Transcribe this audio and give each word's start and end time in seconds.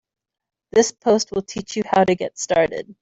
This 0.71 0.91
post 0.91 1.29
will 1.31 1.43
teach 1.43 1.75
you 1.75 1.83
how 1.85 2.05
to 2.05 2.15
get 2.15 2.39
started. 2.39 2.95